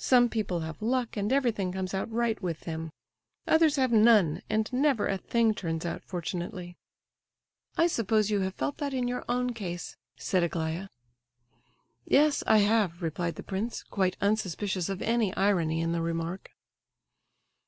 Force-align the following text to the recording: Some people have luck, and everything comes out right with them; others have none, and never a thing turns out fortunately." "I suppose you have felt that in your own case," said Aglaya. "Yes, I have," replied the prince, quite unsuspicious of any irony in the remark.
Some 0.00 0.28
people 0.28 0.58
have 0.62 0.82
luck, 0.82 1.16
and 1.16 1.32
everything 1.32 1.70
comes 1.70 1.94
out 1.94 2.10
right 2.10 2.42
with 2.42 2.62
them; 2.62 2.90
others 3.46 3.76
have 3.76 3.92
none, 3.92 4.42
and 4.50 4.68
never 4.72 5.06
a 5.06 5.16
thing 5.16 5.54
turns 5.54 5.86
out 5.86 6.02
fortunately." 6.02 6.76
"I 7.76 7.86
suppose 7.86 8.32
you 8.32 8.40
have 8.40 8.56
felt 8.56 8.78
that 8.78 8.92
in 8.92 9.06
your 9.06 9.24
own 9.28 9.54
case," 9.54 9.96
said 10.16 10.42
Aglaya. 10.42 10.88
"Yes, 12.04 12.42
I 12.48 12.58
have," 12.58 13.00
replied 13.00 13.36
the 13.36 13.44
prince, 13.44 13.84
quite 13.84 14.16
unsuspicious 14.20 14.88
of 14.88 15.02
any 15.02 15.32
irony 15.36 15.80
in 15.80 15.92
the 15.92 16.02
remark. 16.02 16.50